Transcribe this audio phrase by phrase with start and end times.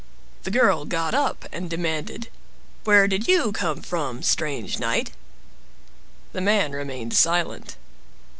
[0.45, 2.29] The girl got up and demanded—
[2.85, 5.11] "Where did you come from, strange knight?"
[6.33, 7.75] The man remained silent.